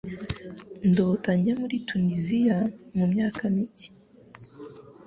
[0.89, 2.57] Ndota njya muri Tuniziya
[2.97, 3.87] mumyaka mike.